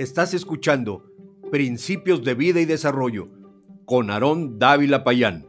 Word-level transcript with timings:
Estás 0.00 0.32
escuchando 0.32 1.04
Principios 1.50 2.24
de 2.24 2.32
Vida 2.32 2.58
y 2.58 2.64
Desarrollo 2.64 3.28
con 3.84 4.10
Aarón 4.10 4.58
Dávila 4.58 5.04
Payán. 5.04 5.46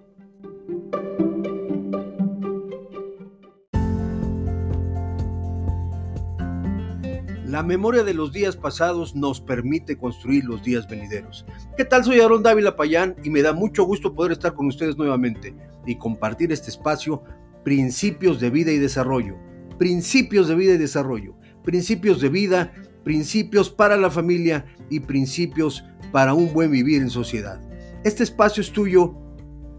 La 7.46 7.64
memoria 7.64 8.04
de 8.04 8.14
los 8.14 8.34
días 8.34 8.58
pasados 8.58 9.16
nos 9.16 9.40
permite 9.40 9.98
construir 9.98 10.44
los 10.44 10.62
días 10.62 10.86
venideros. 10.86 11.46
¿Qué 11.78 11.86
tal? 11.86 12.04
Soy 12.04 12.20
Aarón 12.20 12.44
Dávila 12.44 12.76
Payán 12.76 13.16
y 13.24 13.30
me 13.30 13.42
da 13.42 13.54
mucho 13.54 13.86
gusto 13.86 14.14
poder 14.14 14.34
estar 14.34 14.54
con 14.54 14.68
ustedes 14.68 14.98
nuevamente 14.98 15.56
y 15.86 15.96
compartir 15.96 16.52
este 16.52 16.72
espacio 16.72 17.24
Principios 17.64 18.42
de 18.42 18.50
Vida 18.50 18.74
y 18.74 18.80
Desarrollo. 18.80 19.38
Principios 19.80 20.50
de 20.50 20.56
Vida 20.56 20.74
y 20.74 20.78
Desarrollo. 20.78 21.38
Principios 21.64 22.20
de 22.20 22.28
vida 22.28 22.74
principios 23.04 23.70
para 23.70 23.98
la 23.98 24.10
familia 24.10 24.66
y 24.90 25.00
principios 25.00 25.84
para 26.12 26.34
un 26.34 26.54
buen 26.54 26.72
vivir 26.72 27.02
en 27.02 27.10
sociedad. 27.10 27.60
Este 28.04 28.24
espacio 28.24 28.62
es 28.62 28.72
tuyo, 28.72 29.16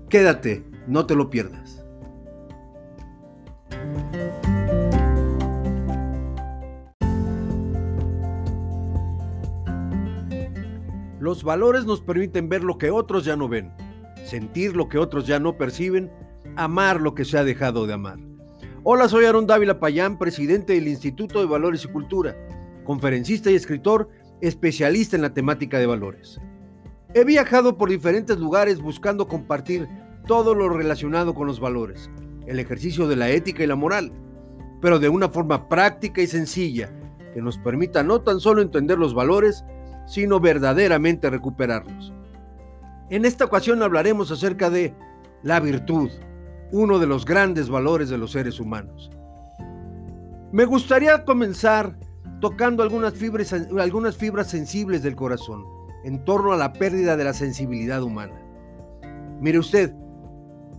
quédate, 0.08 0.64
no 0.86 1.06
te 1.06 1.14
lo 1.14 1.30
pierdas. 1.30 1.84
Los 11.20 11.44
valores 11.44 11.84
nos 11.84 12.00
permiten 12.00 12.48
ver 12.48 12.64
lo 12.64 12.78
que 12.78 12.90
otros 12.90 13.24
ya 13.24 13.36
no 13.36 13.48
ven, 13.48 13.72
sentir 14.24 14.74
lo 14.74 14.88
que 14.88 14.98
otros 14.98 15.26
ya 15.26 15.38
no 15.38 15.56
perciben, 15.56 16.10
amar 16.56 17.00
lo 17.00 17.14
que 17.14 17.24
se 17.24 17.38
ha 17.38 17.44
dejado 17.44 17.86
de 17.86 17.94
amar. 17.94 18.18
Hola, 18.82 19.08
soy 19.08 19.24
Aaron 19.26 19.46
Dávila 19.46 19.78
Payán, 19.78 20.18
presidente 20.18 20.72
del 20.72 20.88
Instituto 20.88 21.38
de 21.38 21.46
Valores 21.46 21.84
y 21.84 21.88
Cultura 21.88 22.34
conferencista 22.84 23.50
y 23.50 23.54
escritor 23.54 24.08
especialista 24.40 25.16
en 25.16 25.22
la 25.22 25.34
temática 25.34 25.78
de 25.78 25.86
valores. 25.86 26.40
He 27.14 27.24
viajado 27.24 27.76
por 27.76 27.90
diferentes 27.90 28.38
lugares 28.38 28.80
buscando 28.80 29.28
compartir 29.28 29.88
todo 30.26 30.54
lo 30.54 30.68
relacionado 30.68 31.34
con 31.34 31.46
los 31.46 31.60
valores, 31.60 32.10
el 32.46 32.58
ejercicio 32.58 33.06
de 33.06 33.16
la 33.16 33.30
ética 33.30 33.62
y 33.62 33.66
la 33.66 33.76
moral, 33.76 34.12
pero 34.80 34.98
de 34.98 35.08
una 35.08 35.28
forma 35.28 35.68
práctica 35.68 36.22
y 36.22 36.26
sencilla 36.26 36.90
que 37.34 37.42
nos 37.42 37.58
permita 37.58 38.02
no 38.02 38.20
tan 38.20 38.40
solo 38.40 38.62
entender 38.62 38.98
los 38.98 39.14
valores, 39.14 39.64
sino 40.06 40.40
verdaderamente 40.40 41.30
recuperarlos. 41.30 42.12
En 43.10 43.24
esta 43.24 43.44
ocasión 43.44 43.82
hablaremos 43.82 44.30
acerca 44.30 44.70
de 44.70 44.94
la 45.42 45.60
virtud, 45.60 46.10
uno 46.72 46.98
de 46.98 47.06
los 47.06 47.24
grandes 47.24 47.68
valores 47.68 48.08
de 48.08 48.18
los 48.18 48.32
seres 48.32 48.58
humanos. 48.58 49.10
Me 50.50 50.64
gustaría 50.64 51.24
comenzar 51.24 51.96
tocando 52.42 52.82
algunas 52.82 53.14
fibras, 53.14 53.52
algunas 53.52 54.16
fibras 54.16 54.50
sensibles 54.50 55.04
del 55.04 55.14
corazón 55.14 55.64
en 56.02 56.24
torno 56.24 56.52
a 56.52 56.56
la 56.56 56.72
pérdida 56.72 57.16
de 57.16 57.22
la 57.22 57.34
sensibilidad 57.34 58.02
humana. 58.02 58.34
Mire 59.40 59.60
usted, 59.60 59.94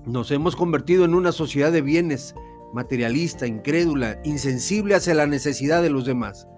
nos 0.05 0.29
hemos 0.31 0.57
convertido 0.57 1.05
en 1.05 1.15
una 1.15 1.31
sociedad 1.31 1.71
de 1.71 1.81
bienes, 1.81 2.35
materialista, 2.73 3.47
incrédula, 3.47 4.19
insensible 4.25 4.95
hacia 4.95 5.13
la 5.13 5.25
necesidad 5.25 5.81
de 5.81 5.89
los 5.89 6.05
demás. 6.05 6.49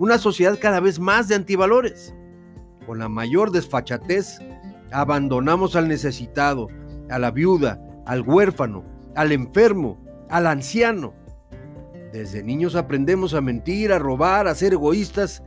Una 0.00 0.18
sociedad 0.18 0.58
cada 0.60 0.80
vez 0.80 0.98
más 0.98 1.28
de 1.28 1.36
antivalores. 1.36 2.12
Con 2.84 2.98
la 2.98 3.08
mayor 3.08 3.52
desfachatez, 3.52 4.40
abandonamos 4.90 5.76
al 5.76 5.86
necesitado, 5.86 6.66
a 7.08 7.20
la 7.20 7.30
viuda, 7.30 7.80
al 8.06 8.22
huérfano, 8.22 8.84
al 9.14 9.30
enfermo, 9.30 10.00
al 10.28 10.48
anciano, 10.48 11.14
desde 12.12 12.42
niños 12.42 12.74
aprendemos 12.74 13.34
a 13.34 13.40
mentir, 13.40 13.92
a 13.92 13.98
robar, 13.98 14.48
a 14.48 14.54
ser 14.54 14.72
egoístas, 14.72 15.42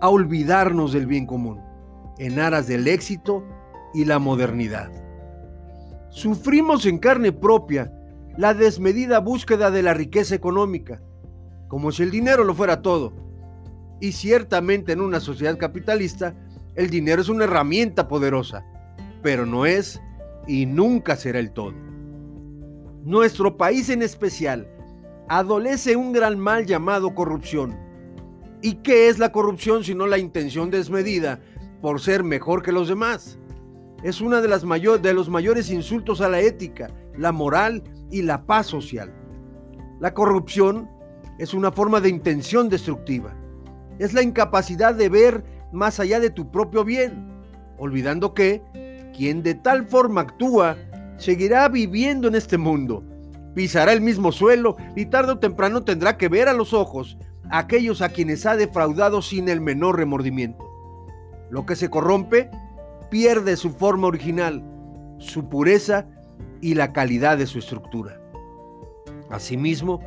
a 0.00 0.08
olvidarnos 0.08 0.92
del 0.92 1.06
bien 1.06 1.26
común, 1.26 1.60
en 2.18 2.38
aras 2.38 2.66
del 2.66 2.86
éxito 2.88 3.44
y 3.94 4.04
la 4.04 4.18
modernidad. 4.18 4.90
Sufrimos 6.10 6.86
en 6.86 6.98
carne 6.98 7.32
propia 7.32 7.92
la 8.36 8.54
desmedida 8.54 9.18
búsqueda 9.18 9.70
de 9.70 9.82
la 9.82 9.94
riqueza 9.94 10.34
económica, 10.34 11.02
como 11.68 11.92
si 11.92 12.02
el 12.02 12.10
dinero 12.10 12.44
lo 12.44 12.54
fuera 12.54 12.82
todo. 12.82 13.12
Y 14.00 14.12
ciertamente 14.12 14.92
en 14.92 15.00
una 15.00 15.20
sociedad 15.20 15.58
capitalista, 15.58 16.34
el 16.76 16.88
dinero 16.88 17.20
es 17.20 17.28
una 17.28 17.44
herramienta 17.44 18.06
poderosa, 18.08 18.64
pero 19.22 19.44
no 19.44 19.66
es 19.66 20.00
y 20.46 20.66
nunca 20.66 21.16
será 21.16 21.40
el 21.40 21.50
todo. 21.50 21.74
Nuestro 23.04 23.56
país 23.56 23.90
en 23.90 24.02
especial, 24.02 24.68
adolece 25.28 25.94
un 25.96 26.12
gran 26.12 26.38
mal 26.38 26.66
llamado 26.66 27.14
corrupción. 27.14 27.76
¿Y 28.62 28.76
qué 28.76 29.08
es 29.08 29.18
la 29.18 29.30
corrupción 29.30 29.84
sino 29.84 30.06
la 30.06 30.18
intención 30.18 30.70
desmedida 30.70 31.40
por 31.80 32.00
ser 32.00 32.24
mejor 32.24 32.62
que 32.62 32.72
los 32.72 32.88
demás? 32.88 33.38
Es 34.02 34.20
una 34.20 34.40
de, 34.40 34.98
de 34.98 35.14
los 35.14 35.28
mayores 35.28 35.70
insultos 35.70 36.20
a 36.20 36.28
la 36.28 36.40
ética, 36.40 36.90
la 37.16 37.32
moral 37.32 37.82
y 38.10 38.22
la 38.22 38.46
paz 38.46 38.66
social. 38.66 39.12
La 40.00 40.14
corrupción 40.14 40.88
es 41.38 41.54
una 41.54 41.72
forma 41.72 42.00
de 42.00 42.08
intención 42.08 42.68
destructiva. 42.68 43.34
Es 43.98 44.14
la 44.14 44.22
incapacidad 44.22 44.94
de 44.94 45.08
ver 45.08 45.44
más 45.72 46.00
allá 46.00 46.20
de 46.20 46.30
tu 46.30 46.50
propio 46.50 46.84
bien, 46.84 47.32
olvidando 47.76 48.32
que 48.32 48.62
quien 49.14 49.42
de 49.42 49.54
tal 49.54 49.86
forma 49.86 50.22
actúa 50.22 50.76
seguirá 51.16 51.68
viviendo 51.68 52.28
en 52.28 52.36
este 52.36 52.56
mundo 52.56 53.04
pisará 53.58 53.92
el 53.92 54.00
mismo 54.00 54.30
suelo 54.30 54.76
y 54.94 55.06
tarde 55.06 55.32
o 55.32 55.38
temprano 55.40 55.82
tendrá 55.82 56.16
que 56.16 56.28
ver 56.28 56.46
a 56.46 56.52
los 56.52 56.72
ojos 56.72 57.18
a 57.50 57.58
aquellos 57.58 58.02
a 58.02 58.10
quienes 58.10 58.46
ha 58.46 58.54
defraudado 58.54 59.20
sin 59.20 59.48
el 59.48 59.60
menor 59.60 59.96
remordimiento. 59.96 60.64
Lo 61.50 61.66
que 61.66 61.74
se 61.74 61.90
corrompe 61.90 62.52
pierde 63.10 63.56
su 63.56 63.70
forma 63.70 64.06
original, 64.06 64.62
su 65.18 65.48
pureza 65.48 66.06
y 66.60 66.74
la 66.74 66.92
calidad 66.92 67.36
de 67.36 67.48
su 67.48 67.58
estructura. 67.58 68.20
Asimismo, 69.28 70.02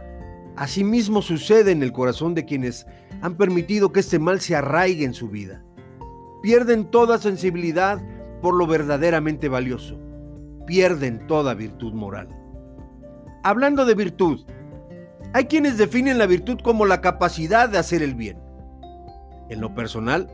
asimismo 0.56 1.22
sucede 1.22 1.72
en 1.72 1.84
el 1.84 1.92
corazón 1.92 2.34
de 2.34 2.46
quienes 2.46 2.88
han 3.22 3.36
permitido 3.36 3.92
que 3.92 4.00
este 4.00 4.18
mal 4.18 4.40
se 4.40 4.56
arraigue 4.56 5.04
en 5.04 5.14
su 5.14 5.28
vida. 5.28 5.62
Pierden 6.42 6.86
toda 6.86 7.18
sensibilidad 7.18 8.02
por 8.42 8.56
lo 8.56 8.66
verdaderamente 8.66 9.50
valioso. 9.50 10.00
Pierden 10.66 11.28
toda 11.28 11.54
virtud 11.54 11.92
moral. 11.92 12.41
Hablando 13.44 13.86
de 13.86 13.96
virtud, 13.96 14.46
hay 15.34 15.46
quienes 15.46 15.78
definen 15.78 16.20
la 16.20 16.28
virtud 16.28 16.60
como 16.64 16.86
la 16.86 17.02
capacidad 17.02 17.68
de 17.70 17.80
hacer 17.80 18.04
el 18.04 18.14
bien. 18.14 18.38
En 19.50 19.62
lo 19.62 19.74
personal, 19.74 20.30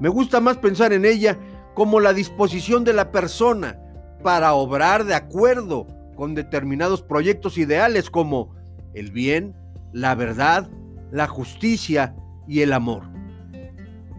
me 0.00 0.08
gusta 0.08 0.40
más 0.40 0.56
pensar 0.56 0.94
en 0.94 1.04
ella 1.04 1.36
como 1.74 2.00
la 2.00 2.14
disposición 2.14 2.84
de 2.84 2.94
la 2.94 3.12
persona 3.12 3.78
para 4.22 4.54
obrar 4.54 5.04
de 5.04 5.14
acuerdo 5.14 5.86
con 6.16 6.34
determinados 6.34 7.02
proyectos 7.02 7.58
ideales 7.58 8.08
como 8.08 8.54
el 8.94 9.12
bien, 9.12 9.54
la 9.92 10.14
verdad, 10.14 10.70
la 11.10 11.26
justicia 11.26 12.16
y 12.46 12.62
el 12.62 12.72
amor. 12.72 13.02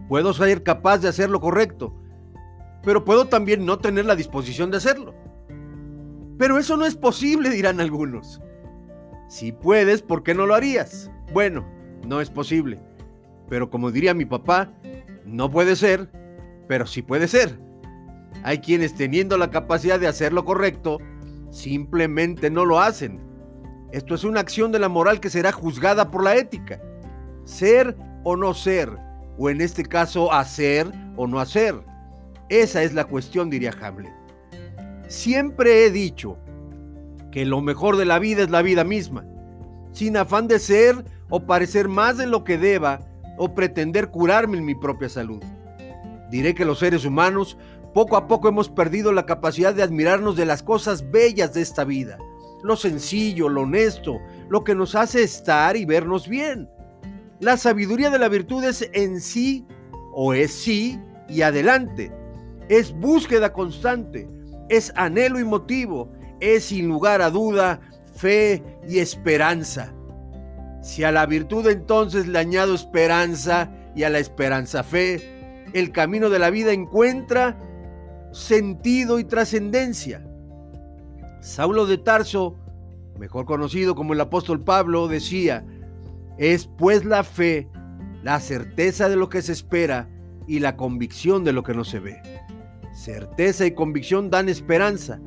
Puedo 0.08 0.32
ser 0.32 0.62
capaz 0.62 0.98
de 0.98 1.08
hacer 1.08 1.30
lo 1.30 1.40
correcto, 1.40 1.94
pero 2.84 3.04
puedo 3.04 3.26
también 3.26 3.66
no 3.66 3.78
tener 3.78 4.04
la 4.06 4.16
disposición 4.16 4.70
de 4.70 4.76
hacerlo. 4.76 5.14
Pero 6.40 6.56
eso 6.56 6.78
no 6.78 6.86
es 6.86 6.96
posible, 6.96 7.50
dirán 7.50 7.82
algunos. 7.82 8.40
Si 9.28 9.52
puedes, 9.52 10.00
¿por 10.00 10.22
qué 10.22 10.34
no 10.34 10.46
lo 10.46 10.54
harías? 10.54 11.10
Bueno, 11.34 11.68
no 12.08 12.22
es 12.22 12.30
posible. 12.30 12.80
Pero 13.50 13.68
como 13.68 13.90
diría 13.90 14.14
mi 14.14 14.24
papá, 14.24 14.72
no 15.26 15.50
puede 15.50 15.76
ser, 15.76 16.08
pero 16.66 16.86
sí 16.86 17.02
puede 17.02 17.28
ser. 17.28 17.60
Hay 18.42 18.60
quienes 18.60 18.94
teniendo 18.94 19.36
la 19.36 19.50
capacidad 19.50 20.00
de 20.00 20.06
hacer 20.06 20.32
lo 20.32 20.46
correcto, 20.46 20.96
simplemente 21.50 22.48
no 22.48 22.64
lo 22.64 22.80
hacen. 22.80 23.20
Esto 23.92 24.14
es 24.14 24.24
una 24.24 24.40
acción 24.40 24.72
de 24.72 24.78
la 24.78 24.88
moral 24.88 25.20
que 25.20 25.28
será 25.28 25.52
juzgada 25.52 26.10
por 26.10 26.24
la 26.24 26.36
ética. 26.36 26.80
Ser 27.44 27.94
o 28.24 28.34
no 28.34 28.54
ser, 28.54 28.88
o 29.36 29.50
en 29.50 29.60
este 29.60 29.84
caso 29.84 30.32
hacer 30.32 30.90
o 31.18 31.26
no 31.26 31.38
hacer. 31.38 31.74
Esa 32.48 32.82
es 32.82 32.94
la 32.94 33.04
cuestión, 33.04 33.50
diría 33.50 33.74
Hamlet. 33.78 34.19
Siempre 35.10 35.84
he 35.84 35.90
dicho 35.90 36.36
que 37.32 37.44
lo 37.44 37.60
mejor 37.60 37.96
de 37.96 38.04
la 38.04 38.20
vida 38.20 38.44
es 38.44 38.50
la 38.50 38.62
vida 38.62 38.84
misma, 38.84 39.24
sin 39.90 40.16
afán 40.16 40.46
de 40.46 40.60
ser 40.60 41.04
o 41.28 41.46
parecer 41.46 41.88
más 41.88 42.16
de 42.16 42.28
lo 42.28 42.44
que 42.44 42.58
deba 42.58 43.00
o 43.36 43.52
pretender 43.52 44.12
curarme 44.12 44.58
en 44.58 44.64
mi 44.64 44.76
propia 44.76 45.08
salud. 45.08 45.42
Diré 46.30 46.54
que 46.54 46.64
los 46.64 46.78
seres 46.78 47.04
humanos 47.04 47.58
poco 47.92 48.16
a 48.16 48.28
poco 48.28 48.48
hemos 48.48 48.68
perdido 48.68 49.10
la 49.10 49.26
capacidad 49.26 49.74
de 49.74 49.82
admirarnos 49.82 50.36
de 50.36 50.46
las 50.46 50.62
cosas 50.62 51.10
bellas 51.10 51.54
de 51.54 51.62
esta 51.62 51.82
vida, 51.82 52.16
lo 52.62 52.76
sencillo, 52.76 53.48
lo 53.48 53.62
honesto, 53.62 54.20
lo 54.48 54.62
que 54.62 54.76
nos 54.76 54.94
hace 54.94 55.24
estar 55.24 55.76
y 55.76 55.86
vernos 55.86 56.28
bien. 56.28 56.70
La 57.40 57.56
sabiduría 57.56 58.10
de 58.10 58.20
la 58.20 58.28
virtud 58.28 58.62
es 58.62 58.88
en 58.92 59.20
sí 59.20 59.66
o 60.12 60.34
es 60.34 60.52
sí 60.52 61.00
y 61.28 61.42
adelante. 61.42 62.12
Es 62.68 62.92
búsqueda 62.92 63.52
constante, 63.52 64.28
es 64.70 64.92
anhelo 64.96 65.40
y 65.40 65.44
motivo, 65.44 66.10
es 66.38 66.66
sin 66.66 66.88
lugar 66.88 67.20
a 67.20 67.28
duda 67.28 67.80
fe 68.14 68.62
y 68.88 69.00
esperanza. 69.00 69.92
Si 70.80 71.04
a 71.04 71.12
la 71.12 71.26
virtud 71.26 71.66
entonces 71.66 72.26
le 72.26 72.38
añado 72.38 72.74
esperanza 72.74 73.70
y 73.94 74.04
a 74.04 74.10
la 74.10 74.20
esperanza 74.20 74.82
fe, 74.82 75.66
el 75.74 75.92
camino 75.92 76.30
de 76.30 76.38
la 76.38 76.50
vida 76.50 76.72
encuentra 76.72 77.58
sentido 78.32 79.18
y 79.18 79.24
trascendencia. 79.24 80.24
Saulo 81.40 81.86
de 81.86 81.98
Tarso, 81.98 82.56
mejor 83.18 83.46
conocido 83.46 83.94
como 83.94 84.12
el 84.12 84.20
apóstol 84.20 84.62
Pablo, 84.62 85.08
decía, 85.08 85.64
es 86.38 86.66
pues 86.78 87.04
la 87.04 87.24
fe, 87.24 87.68
la 88.22 88.38
certeza 88.38 89.08
de 89.08 89.16
lo 89.16 89.28
que 89.28 89.42
se 89.42 89.52
espera 89.52 90.08
y 90.46 90.60
la 90.60 90.76
convicción 90.76 91.42
de 91.42 91.52
lo 91.52 91.64
que 91.64 91.74
no 91.74 91.84
se 91.84 91.98
ve. 91.98 92.39
Certeza 93.00 93.64
y 93.64 93.70
convicción 93.70 94.28
dan 94.28 94.50
esperanza. 94.50 95.20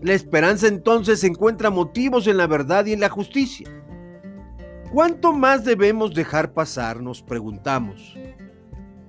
La 0.00 0.14
esperanza 0.14 0.66
entonces 0.66 1.22
encuentra 1.24 1.68
motivos 1.68 2.26
en 2.26 2.38
la 2.38 2.46
verdad 2.46 2.86
y 2.86 2.94
en 2.94 3.00
la 3.00 3.10
justicia. 3.10 3.68
¿Cuánto 4.94 5.34
más 5.34 5.62
debemos 5.62 6.14
dejar 6.14 6.54
pasar? 6.54 7.02
Nos 7.02 7.20
preguntamos. 7.20 8.16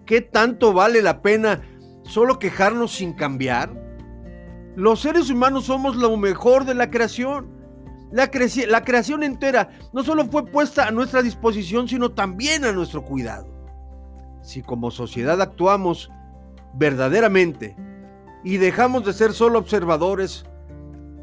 ¿Qué 0.06 0.20
tanto 0.20 0.74
vale 0.74 1.02
la 1.02 1.22
pena 1.22 1.62
solo 2.04 2.40
quejarnos 2.40 2.92
sin 2.92 3.14
cambiar? 3.14 3.72
Los 4.76 5.00
seres 5.00 5.30
humanos 5.30 5.64
somos 5.64 5.96
lo 5.96 6.18
mejor 6.18 6.66
de 6.66 6.74
la 6.74 6.92
creación. 6.92 7.48
La, 8.12 8.30
creación 8.30 9.24
entera 9.24 9.70
no 9.94 10.04
solo 10.04 10.26
fue 10.26 10.46
puesta 10.46 10.90
a 10.90 10.92
nuestra 10.92 11.22
disposición, 11.22 11.88
sino 11.88 12.12
también 12.12 12.66
a 12.66 12.74
nuestro 12.74 13.02
cuidado. 13.02 13.48
Si 14.42 14.62
como 14.62 14.92
sociedad 14.92 15.42
actuamos 15.42 16.12
verdaderamente 16.74 17.78
y 18.44 18.58
dejamos 18.58 19.06
de 19.06 19.14
ser 19.14 19.34
solo 19.34 19.60
observadores 19.60 20.46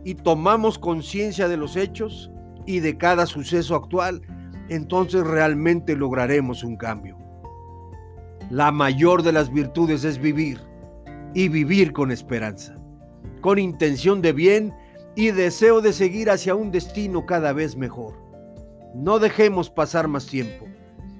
y 0.04 0.14
tomamos 0.14 0.78
conciencia 0.78 1.48
de 1.48 1.56
los 1.56 1.76
hechos 1.76 2.30
y 2.66 2.80
de 2.80 2.96
cada 2.98 3.26
suceso 3.26 3.74
actual, 3.74 4.22
entonces 4.68 5.24
realmente 5.24 5.96
lograremos 5.96 6.64
un 6.64 6.76
cambio. 6.76 7.16
La 8.50 8.70
mayor 8.70 9.22
de 9.22 9.32
las 9.32 9.52
virtudes 9.52 10.04
es 10.04 10.18
vivir 10.18 10.60
y 11.34 11.48
vivir 11.48 11.92
con 11.92 12.12
esperanza, 12.12 12.76
con 13.40 13.58
intención 13.58 14.22
de 14.22 14.32
bien 14.32 14.74
y 15.16 15.30
deseo 15.30 15.80
de 15.80 15.92
seguir 15.92 16.30
hacia 16.30 16.54
un 16.54 16.70
destino 16.70 17.26
cada 17.26 17.52
vez 17.52 17.76
mejor. 17.76 18.14
No 18.94 19.18
dejemos 19.18 19.70
pasar 19.70 20.08
más 20.08 20.26
tiempo. 20.26 20.66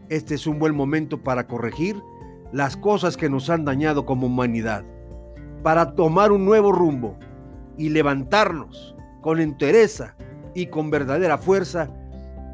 Este 0.09 0.35
es 0.35 0.47
un 0.47 0.59
buen 0.59 0.75
momento 0.75 1.23
para 1.23 1.47
corregir 1.47 2.01
las 2.53 2.77
cosas 2.77 3.17
que 3.17 3.29
nos 3.29 3.51
han 3.51 3.65
dañado 3.65 4.07
como 4.07 4.29
humanidad, 4.29 4.85
para 5.67 5.97
tomar 5.97 6.31
un 6.31 6.45
nuevo 6.45 6.71
rumbo 6.71 7.19
y 7.77 7.89
levantarnos 7.89 8.95
con 9.21 9.41
entereza 9.41 10.15
y 10.55 10.67
con 10.67 10.93
verdadera 10.93 11.39
fuerza 11.39 11.91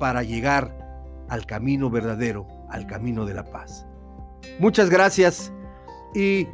para 0.01 0.23
llegar 0.23 1.27
al 1.29 1.45
camino 1.45 1.91
verdadero, 1.91 2.49
al 2.71 2.87
camino 2.87 3.27
de 3.27 3.35
la 3.35 3.45
paz. 3.45 3.87
Muchas 4.59 4.89
gracias 4.89 5.53
y 6.15 6.49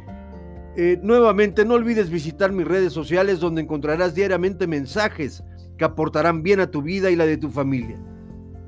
eh, 0.75 0.99
nuevamente 1.01 1.63
no 1.63 1.75
olvides 1.75 2.09
visitar 2.09 2.51
mis 2.51 2.67
redes 2.67 2.91
sociales 2.91 3.39
donde 3.39 3.61
encontrarás 3.61 4.13
diariamente 4.13 4.67
mensajes 4.67 5.45
que 5.77 5.85
aportarán 5.85 6.43
bien 6.43 6.59
a 6.59 6.69
tu 6.69 6.81
vida 6.81 7.09
y 7.09 7.15
la 7.15 7.25
de 7.25 7.37
tu 7.37 7.47
familia. 7.47 7.97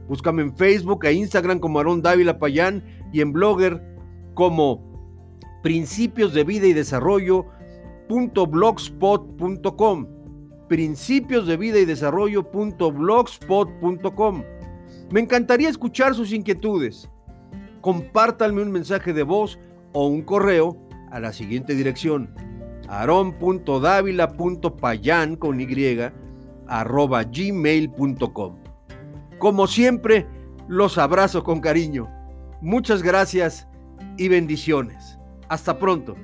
Búscame 0.08 0.44
en 0.44 0.56
Facebook 0.56 1.04
e 1.04 1.12
Instagram 1.12 1.60
como 1.60 1.80
Aarón 1.80 2.02
Dávila 2.02 2.40
Payán 2.40 2.86
y 3.12 3.20
en 3.20 3.34
Blogger 3.34 3.84
como 4.34 4.90
Principios 5.62 6.34
de 6.34 6.46
Vida 6.46 6.68
y 6.68 6.74
Desarrollo 6.74 7.48
.blogspot.com 8.09 10.21
principios 10.71 11.45
de 11.48 11.57
vida 11.57 11.80
y 11.80 11.86
desarrollo.blogspot.com 11.86 14.44
Me 15.12 15.19
encantaría 15.19 15.68
escuchar 15.68 16.15
sus 16.15 16.31
inquietudes. 16.31 17.09
Compártanme 17.81 18.62
un 18.62 18.71
mensaje 18.71 19.12
de 19.12 19.24
voz 19.24 19.59
o 19.92 20.07
un 20.07 20.21
correo 20.21 20.77
a 21.12 21.19
la 21.19 21.33
siguiente 21.33 21.75
dirección 21.75 22.33
aron.davila.payan 22.88 25.36
con 25.36 25.59
y 25.59 26.13
arroba 26.68 27.24
gmail.com 27.24 28.56
Como 29.39 29.68
siempre, 29.68 30.25
los 30.69 30.97
abrazo 30.97 31.44
con 31.44 31.59
cariño. 31.59 32.07
Muchas 32.62 33.04
gracias 33.04 33.68
y 34.18 34.30
bendiciones. 34.30 35.19
Hasta 35.50 35.77
pronto. 35.77 36.15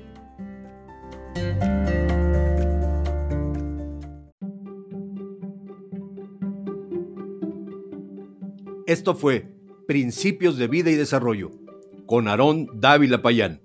Esto 8.88 9.16
fue 9.16 9.46
Principios 9.86 10.58
de 10.58 10.70
Vida 10.70 10.90
y 10.90 10.96
Desarrollo 10.96 11.52
con 12.06 12.30
Aarón 12.30 12.70
Dávila 12.74 13.22
Payán. 13.22 13.60